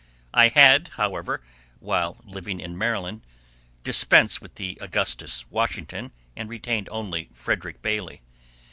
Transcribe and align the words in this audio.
I 0.33 0.47
had, 0.47 0.87
however, 0.95 1.43
while 1.79 2.17
living 2.23 2.59
in 2.59 2.75
Maryland, 2.75 3.21
dispensed 3.83 4.41
with 4.41 4.55
the 4.55 4.79
Augustus 4.81 5.45
Washington, 5.51 6.11
and 6.35 6.49
retained 6.49 6.89
only 6.91 7.29
Frederick 7.35 7.83
Bailey. 7.83 8.23